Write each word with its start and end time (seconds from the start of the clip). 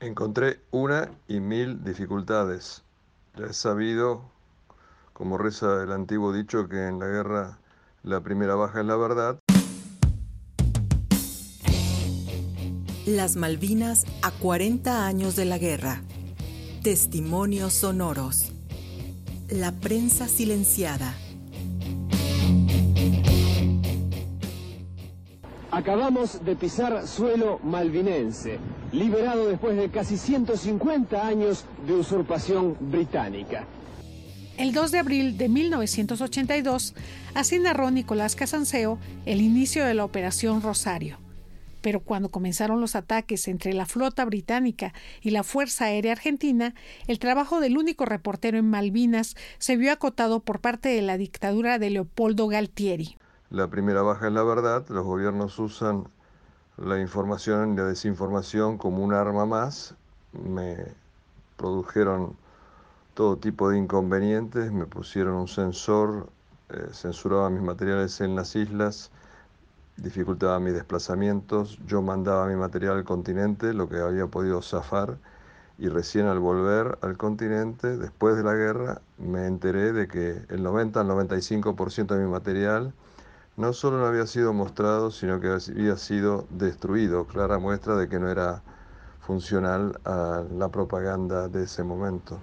Encontré 0.00 0.60
una 0.70 1.10
y 1.26 1.40
mil 1.40 1.82
dificultades. 1.82 2.84
Ya 3.36 3.46
he 3.46 3.52
sabido, 3.52 4.30
como 5.12 5.38
reza 5.38 5.82
el 5.82 5.90
antiguo 5.90 6.32
dicho, 6.32 6.68
que 6.68 6.86
en 6.86 7.00
la 7.00 7.06
guerra 7.06 7.58
la 8.04 8.20
primera 8.20 8.54
baja 8.54 8.80
es 8.80 8.86
la 8.86 8.96
verdad. 8.96 9.40
Las 13.06 13.34
Malvinas 13.34 14.04
a 14.22 14.30
40 14.30 15.04
años 15.04 15.34
de 15.34 15.46
la 15.46 15.58
guerra. 15.58 16.02
Testimonios 16.84 17.72
sonoros. 17.72 18.52
La 19.48 19.72
prensa 19.72 20.28
silenciada. 20.28 21.12
Acabamos 25.72 26.44
de 26.44 26.54
pisar 26.54 27.06
suelo 27.06 27.58
malvinense, 27.62 28.58
liberado 28.92 29.46
después 29.46 29.76
de 29.76 29.90
casi 29.90 30.16
150 30.16 31.26
años 31.26 31.64
de 31.86 31.94
usurpación 31.94 32.76
británica. 32.80 33.64
El 34.56 34.72
2 34.72 34.90
de 34.90 34.98
abril 34.98 35.38
de 35.38 35.48
1982, 35.48 36.94
así 37.34 37.58
narró 37.60 37.90
Nicolás 37.92 38.34
Casanseo 38.34 38.98
el 39.24 39.40
inicio 39.40 39.84
de 39.84 39.94
la 39.94 40.04
Operación 40.04 40.62
Rosario. 40.62 41.18
Pero 41.80 42.00
cuando 42.00 42.28
comenzaron 42.28 42.80
los 42.80 42.96
ataques 42.96 43.46
entre 43.46 43.72
la 43.72 43.86
flota 43.86 44.24
británica 44.24 44.92
y 45.22 45.30
la 45.30 45.44
Fuerza 45.44 45.84
Aérea 45.84 46.10
Argentina, 46.10 46.74
el 47.06 47.20
trabajo 47.20 47.60
del 47.60 47.78
único 47.78 48.04
reportero 48.04 48.58
en 48.58 48.68
Malvinas 48.68 49.36
se 49.58 49.76
vio 49.76 49.92
acotado 49.92 50.40
por 50.40 50.60
parte 50.60 50.88
de 50.88 51.02
la 51.02 51.16
dictadura 51.18 51.78
de 51.78 51.90
Leopoldo 51.90 52.48
Galtieri. 52.48 53.16
La 53.50 53.70
primera 53.70 54.02
baja 54.02 54.26
es 54.26 54.32
la 54.32 54.42
verdad, 54.42 54.84
los 54.88 55.04
gobiernos 55.04 55.58
usan 55.60 56.08
la 56.78 57.00
información 57.00 57.72
y 57.72 57.76
la 57.76 57.84
desinformación 57.84 58.78
como 58.78 59.02
un 59.04 59.12
arma 59.12 59.46
más, 59.46 59.94
me 60.32 60.76
produjeron 61.56 62.36
todo 63.14 63.36
tipo 63.36 63.70
de 63.70 63.78
inconvenientes, 63.78 64.70
me 64.70 64.86
pusieron 64.86 65.34
un 65.34 65.48
sensor, 65.48 66.28
eh, 66.70 66.88
censuraban 66.92 67.54
mis 67.54 67.62
materiales 67.62 68.20
en 68.20 68.36
las 68.36 68.54
islas, 68.54 69.10
dificultaba 69.96 70.60
mis 70.60 70.74
desplazamientos, 70.74 71.78
yo 71.86 72.00
mandaba 72.00 72.46
mi 72.46 72.54
material 72.54 72.98
al 72.98 73.04
continente, 73.04 73.74
lo 73.74 73.88
que 73.88 73.98
había 73.98 74.26
podido 74.26 74.62
zafar, 74.62 75.18
y 75.78 75.88
recién 75.88 76.26
al 76.26 76.38
volver 76.38 76.98
al 77.02 77.16
continente, 77.16 77.96
después 77.96 78.36
de 78.36 78.44
la 78.44 78.54
guerra, 78.54 79.00
me 79.18 79.46
enteré 79.46 79.92
de 79.92 80.06
que 80.06 80.42
el 80.48 80.62
90 80.62 81.00
al 81.00 81.08
95% 81.08 82.14
de 82.14 82.24
mi 82.24 82.30
material 82.30 82.92
no 83.58 83.72
solo 83.72 83.98
no 83.98 84.06
había 84.06 84.26
sido 84.26 84.52
mostrado, 84.52 85.10
sino 85.10 85.40
que 85.40 85.48
había 85.48 85.96
sido 85.96 86.46
destruido, 86.48 87.26
clara 87.26 87.58
muestra 87.58 87.96
de 87.96 88.08
que 88.08 88.20
no 88.20 88.30
era 88.30 88.62
funcional 89.18 89.98
a 90.04 90.44
la 90.56 90.68
propaganda 90.68 91.48
de 91.48 91.64
ese 91.64 91.82
momento. 91.82 92.38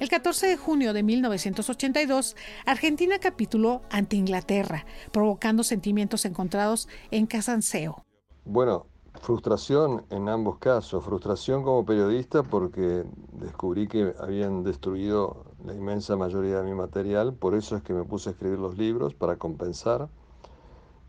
El 0.00 0.08
14 0.08 0.48
de 0.48 0.56
junio 0.56 0.92
de 0.92 1.04
1982, 1.04 2.36
Argentina 2.66 3.18
capituló 3.20 3.82
ante 3.88 4.16
Inglaterra, 4.16 4.84
provocando 5.12 5.62
sentimientos 5.62 6.24
encontrados 6.24 6.88
en 7.12 7.26
Casanseo. 7.26 8.04
Bueno, 8.44 8.86
frustración 9.20 10.04
en 10.10 10.28
ambos 10.28 10.58
casos. 10.58 11.04
Frustración 11.04 11.62
como 11.62 11.84
periodista 11.84 12.42
porque 12.42 13.04
descubrí 13.32 13.86
que 13.86 14.14
habían 14.20 14.62
destruido 14.62 15.55
la 15.66 15.74
inmensa 15.74 16.16
mayoría 16.16 16.58
de 16.58 16.64
mi 16.64 16.74
material, 16.74 17.34
por 17.34 17.54
eso 17.54 17.76
es 17.76 17.82
que 17.82 17.92
me 17.92 18.04
puse 18.04 18.28
a 18.28 18.32
escribir 18.32 18.58
los 18.58 18.78
libros 18.78 19.14
para 19.14 19.36
compensar. 19.36 20.08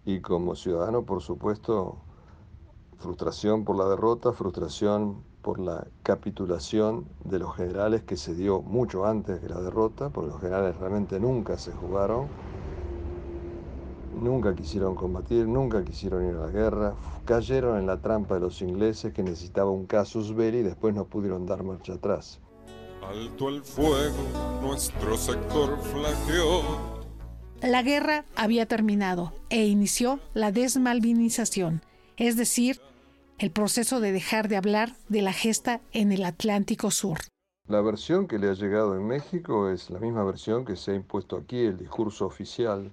Y 0.04 0.22
como 0.22 0.56
ciudadano, 0.56 1.04
por 1.04 1.22
supuesto, 1.22 1.98
frustración 2.98 3.66
por 3.66 3.78
la 3.78 3.88
derrota, 3.88 4.34
frustración 4.34 5.24
por 5.42 5.60
la 5.60 5.86
capitulación 6.04 7.06
de 7.24 7.40
los 7.40 7.56
generales 7.56 8.04
que 8.04 8.18
se 8.18 8.34
dio 8.34 8.62
mucho 8.62 9.06
antes 9.06 9.42
de 9.42 9.50
la 9.50 9.62
derrota, 9.62 10.10
porque 10.10 10.32
los 10.32 10.42
generales 10.42 10.76
realmente 10.78 11.20
nunca 11.20 11.58
se 11.58 11.72
jugaron 11.72 12.28
Nunca 14.22 14.56
quisieron 14.56 14.96
combatir, 14.96 15.48
nunca 15.48 15.84
quisieron 15.84 16.26
ir 16.28 16.36
a 16.36 16.48
la 16.48 16.52
guerra, 16.52 16.96
cayeron 17.26 17.78
en 17.78 17.86
la 17.86 18.02
trampa 18.02 18.36
de 18.36 18.42
los 18.42 18.62
ingleses 18.62 19.14
que 19.14 19.22
necesitaba 19.22 19.70
un 19.70 19.86
casus 19.86 20.34
belli 20.34 20.60
y 20.60 20.64
después 20.64 20.96
no 20.96 21.06
pudieron 21.06 21.46
dar 21.46 21.64
marcha 21.64 21.94
atrás. 21.94 22.40
Alto 23.02 23.50
el 23.50 23.64
fuego, 23.64 24.60
nuestro 24.62 25.18
sector 25.18 25.78
flaqueó. 25.82 26.62
La 27.62 27.82
guerra 27.82 28.26
había 28.36 28.66
terminado 28.68 29.34
e 29.50 29.66
inició 29.66 30.20
la 30.34 30.52
desmalvinización, 30.52 31.82
es 32.18 32.38
decir, 32.38 32.80
el 33.40 33.52
proceso 33.52 34.00
de 34.00 34.12
dejar 34.12 34.48
de 34.48 34.58
hablar 34.58 34.94
de 35.10 35.22
la 35.22 35.34
gesta 35.34 35.82
en 35.92 36.12
el 36.12 36.24
Atlántico 36.26 36.92
Sur. 36.92 37.20
La 37.68 37.82
versión 37.82 38.28
que 38.28 38.40
le 38.40 38.50
ha 38.50 38.54
llegado 38.54 38.96
en 38.96 39.08
México 39.08 39.70
es 39.70 39.90
la 39.90 40.00
misma 40.00 40.24
versión 40.24 40.66
que 40.66 40.76
se 40.76 40.92
ha 40.92 40.96
impuesto 40.96 41.38
aquí, 41.38 41.66
el 41.66 41.78
discurso 41.78 42.26
oficial 42.26 42.92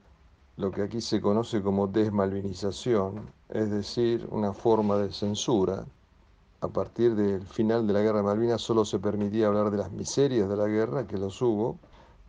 lo 0.56 0.70
que 0.70 0.82
aquí 0.82 1.00
se 1.00 1.20
conoce 1.20 1.62
como 1.62 1.88
desmalvinización, 1.88 3.32
es 3.48 3.70
decir, 3.70 4.26
una 4.30 4.52
forma 4.52 4.96
de 4.98 5.12
censura. 5.12 5.84
A 6.64 6.68
partir 6.68 7.14
del 7.14 7.42
final 7.42 7.86
de 7.86 7.92
la 7.92 8.00
Guerra 8.00 8.20
de 8.20 8.24
Malvinas 8.24 8.62
solo 8.62 8.86
se 8.86 8.98
permitía 8.98 9.48
hablar 9.48 9.70
de 9.70 9.76
las 9.76 9.92
miserias 9.92 10.48
de 10.48 10.56
la 10.56 10.66
guerra, 10.66 11.06
que 11.06 11.18
los 11.18 11.42
hubo, 11.42 11.78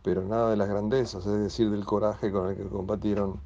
pero 0.02 0.26
nada 0.26 0.50
de 0.50 0.58
las 0.58 0.68
grandezas, 0.68 1.24
es 1.24 1.38
decir, 1.38 1.70
del 1.70 1.86
coraje 1.86 2.30
con 2.30 2.50
el 2.50 2.54
que 2.54 2.64
combatieron 2.64 3.40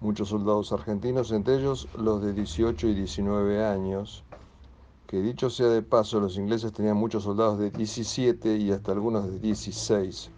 muchos 0.00 0.28
soldados 0.28 0.70
argentinos, 0.70 1.32
entre 1.32 1.54
ellos 1.54 1.88
los 1.96 2.20
de 2.20 2.34
18 2.34 2.88
y 2.88 2.94
19 2.94 3.64
años, 3.64 4.22
que 5.06 5.22
dicho 5.22 5.48
sea 5.48 5.68
de 5.68 5.80
paso, 5.80 6.20
los 6.20 6.36
ingleses 6.36 6.74
tenían 6.74 6.98
muchos 6.98 7.22
soldados 7.22 7.58
de 7.58 7.70
17 7.70 8.58
y 8.58 8.70
hasta 8.70 8.92
algunos 8.92 9.24
de 9.24 9.38
16. 9.38 10.30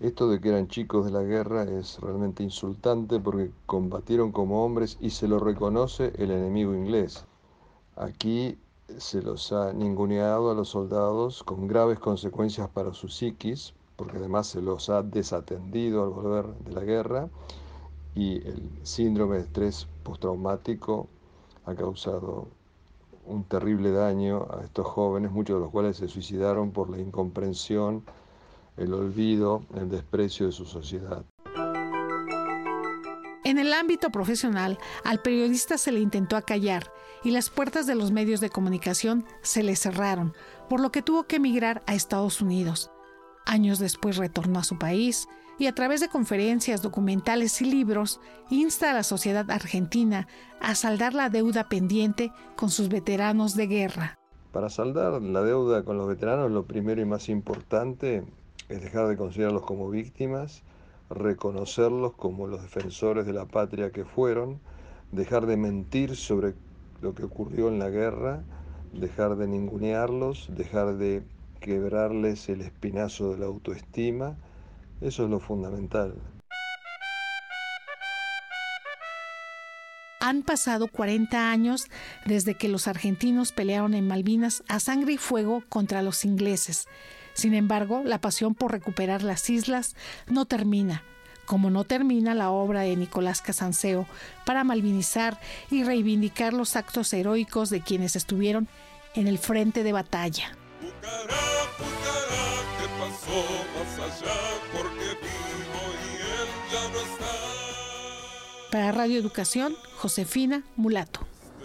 Esto 0.00 0.28
de 0.28 0.40
que 0.40 0.48
eran 0.48 0.66
chicos 0.66 1.04
de 1.04 1.12
la 1.12 1.22
guerra 1.22 1.62
es 1.62 2.00
realmente 2.00 2.42
insultante 2.42 3.20
porque 3.20 3.52
combatieron 3.66 4.32
como 4.32 4.64
hombres 4.64 4.98
y 5.00 5.10
se 5.10 5.28
lo 5.28 5.38
reconoce 5.38 6.12
el 6.16 6.32
enemigo 6.32 6.74
inglés. 6.74 7.24
Aquí 7.94 8.58
se 8.96 9.22
los 9.22 9.52
ha 9.52 9.72
ninguneado 9.72 10.50
a 10.50 10.54
los 10.54 10.70
soldados 10.70 11.42
con 11.42 11.68
graves 11.68 11.98
consecuencias 11.98 12.68
para 12.70 12.94
su 12.94 13.08
psiquis, 13.08 13.74
porque 13.96 14.16
además 14.16 14.46
se 14.46 14.62
los 14.62 14.88
ha 14.88 15.02
desatendido 15.02 16.02
al 16.02 16.10
volver 16.10 16.46
de 16.64 16.72
la 16.72 16.82
guerra 16.82 17.28
y 18.14 18.36
el 18.46 18.70
síndrome 18.82 19.36
de 19.36 19.42
estrés 19.42 19.86
postraumático 20.02 21.06
ha 21.66 21.74
causado 21.74 22.48
un 23.26 23.44
terrible 23.44 23.92
daño 23.92 24.46
a 24.50 24.64
estos 24.64 24.86
jóvenes, 24.86 25.30
muchos 25.30 25.56
de 25.56 25.60
los 25.60 25.70
cuales 25.70 25.98
se 25.98 26.08
suicidaron 26.08 26.70
por 26.70 26.88
la 26.88 26.98
incomprensión 26.98 28.02
el 28.78 28.94
olvido, 28.94 29.62
el 29.74 29.90
desprecio 29.90 30.46
de 30.46 30.52
su 30.52 30.64
sociedad. 30.64 31.24
En 33.48 33.58
el 33.58 33.72
ámbito 33.72 34.10
profesional, 34.10 34.76
al 35.04 35.22
periodista 35.22 35.78
se 35.78 35.90
le 35.90 36.00
intentó 36.00 36.36
acallar 36.36 36.92
y 37.24 37.30
las 37.30 37.48
puertas 37.48 37.86
de 37.86 37.94
los 37.94 38.12
medios 38.12 38.40
de 38.40 38.50
comunicación 38.50 39.24
se 39.40 39.62
le 39.62 39.74
cerraron, 39.74 40.34
por 40.68 40.80
lo 40.80 40.92
que 40.92 41.00
tuvo 41.00 41.22
que 41.22 41.36
emigrar 41.36 41.82
a 41.86 41.94
Estados 41.94 42.42
Unidos. 42.42 42.90
Años 43.46 43.78
después 43.78 44.18
retornó 44.18 44.58
a 44.58 44.64
su 44.64 44.76
país 44.76 45.28
y 45.58 45.66
a 45.66 45.74
través 45.74 46.02
de 46.02 46.10
conferencias, 46.10 46.82
documentales 46.82 47.62
y 47.62 47.64
libros 47.64 48.20
insta 48.50 48.90
a 48.90 48.92
la 48.92 49.02
sociedad 49.02 49.50
argentina 49.50 50.28
a 50.60 50.74
saldar 50.74 51.14
la 51.14 51.30
deuda 51.30 51.70
pendiente 51.70 52.30
con 52.54 52.68
sus 52.68 52.90
veteranos 52.90 53.56
de 53.56 53.66
guerra. 53.66 54.18
Para 54.52 54.68
saldar 54.68 55.22
la 55.22 55.40
deuda 55.40 55.84
con 55.84 55.96
los 55.96 56.06
veteranos, 56.06 56.50
lo 56.50 56.66
primero 56.66 57.00
y 57.00 57.06
más 57.06 57.30
importante 57.30 58.24
es 58.68 58.82
dejar 58.82 59.08
de 59.08 59.16
considerarlos 59.16 59.62
como 59.62 59.88
víctimas, 59.88 60.64
reconocerlos 61.10 62.14
como 62.14 62.46
los 62.46 62.62
defensores 62.62 63.26
de 63.26 63.32
la 63.32 63.46
patria 63.46 63.90
que 63.90 64.04
fueron, 64.04 64.60
dejar 65.12 65.46
de 65.46 65.56
mentir 65.56 66.16
sobre 66.16 66.54
lo 67.00 67.14
que 67.14 67.24
ocurrió 67.24 67.68
en 67.68 67.78
la 67.78 67.88
guerra, 67.88 68.42
dejar 68.92 69.36
de 69.36 69.46
ningunearlos, 69.46 70.48
dejar 70.54 70.96
de 70.96 71.22
quebrarles 71.60 72.48
el 72.48 72.60
espinazo 72.60 73.32
de 73.32 73.38
la 73.38 73.46
autoestima, 73.46 74.36
eso 75.00 75.24
es 75.24 75.30
lo 75.30 75.40
fundamental. 75.40 76.14
Han 80.20 80.42
pasado 80.42 80.88
40 80.88 81.50
años 81.50 81.86
desde 82.26 82.54
que 82.54 82.68
los 82.68 82.88
argentinos 82.88 83.52
pelearon 83.52 83.94
en 83.94 84.08
Malvinas 84.08 84.62
a 84.68 84.80
sangre 84.80 85.14
y 85.14 85.16
fuego 85.16 85.62
contra 85.68 86.02
los 86.02 86.24
ingleses. 86.24 86.86
Sin 87.38 87.54
embargo, 87.54 88.02
la 88.04 88.20
pasión 88.20 88.56
por 88.56 88.72
recuperar 88.72 89.22
las 89.22 89.48
islas 89.48 89.94
no 90.26 90.44
termina, 90.46 91.04
como 91.46 91.70
no 91.70 91.84
termina 91.84 92.34
la 92.34 92.50
obra 92.50 92.80
de 92.80 92.96
Nicolás 92.96 93.42
Casanseo 93.42 94.08
para 94.44 94.64
malvinizar 94.64 95.38
y 95.70 95.84
reivindicar 95.84 96.52
los 96.52 96.74
actos 96.74 97.12
heroicos 97.12 97.70
de 97.70 97.80
quienes 97.80 98.16
estuvieron 98.16 98.66
en 99.14 99.28
el 99.28 99.38
frente 99.38 99.84
de 99.84 99.92
batalla. 99.92 100.50
Para 108.72 108.90
Radio 108.90 109.20
Educación, 109.20 109.76
Josefina 109.94 110.64
Mulato. 110.74 111.20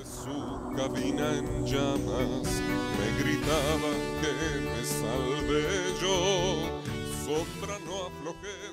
su 0.06 0.72
cabina 0.78 1.34
en 1.34 1.66
llamas 1.66 2.62
me 3.00 3.24
gritaba 3.24 3.90
que 4.22 4.63
salve 4.84 5.64
yo, 6.02 6.82
sombra 7.26 7.80
no 7.86 8.08
afloje 8.08 8.73